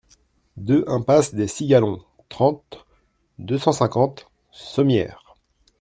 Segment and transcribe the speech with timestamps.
[0.57, 2.87] deux impasse des Cigalons, trente,
[3.37, 5.35] deux cent cinquante, Sommières